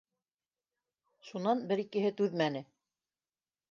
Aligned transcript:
Шунан 1.29 1.63
бер-икеһе 1.73 2.13
түҙмәне 2.23 2.67